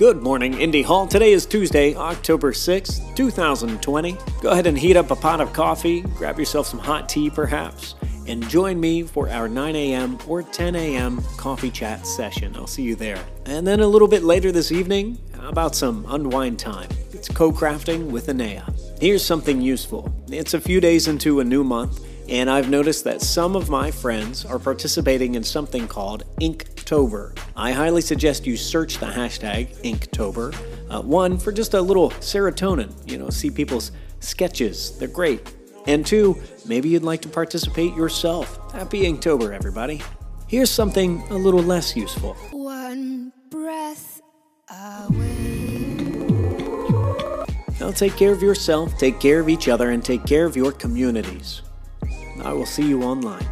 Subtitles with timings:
[0.00, 1.06] Good morning, Indy Hall.
[1.06, 4.16] Today is Tuesday, October 6th, 2020.
[4.40, 7.96] Go ahead and heat up a pot of coffee, grab yourself some hot tea perhaps,
[8.26, 10.16] and join me for our 9 a.m.
[10.26, 11.22] or 10 a.m.
[11.36, 12.56] coffee chat session.
[12.56, 13.22] I'll see you there.
[13.44, 16.88] And then a little bit later this evening, how about some unwind time?
[17.12, 18.72] It's co crafting with Anea.
[19.02, 23.20] Here's something useful it's a few days into a new month and I've noticed that
[23.20, 27.36] some of my friends are participating in something called Inktober.
[27.56, 30.54] I highly suggest you search the hashtag Inktober.
[30.88, 33.90] Uh, one, for just a little serotonin, you know, see people's
[34.20, 35.54] sketches, they're great.
[35.86, 38.72] And two, maybe you'd like to participate yourself.
[38.72, 40.00] Happy Inktober, everybody.
[40.46, 42.34] Here's something a little less useful.
[42.52, 44.22] One breath
[44.70, 45.26] away.
[47.80, 50.70] Now take care of yourself, take care of each other, and take care of your
[50.70, 51.62] communities.
[52.44, 53.46] I will see you online.